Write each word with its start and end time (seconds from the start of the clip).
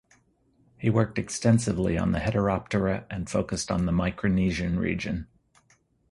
He 0.79 0.89
worked 0.89 1.19
extensively 1.19 1.95
on 1.95 2.11
the 2.11 2.17
heteroptera 2.17 3.05
and 3.11 3.29
focused 3.29 3.69
on 3.69 3.85
the 3.85 3.91
Micronesian 3.91 4.79
region. 4.79 5.27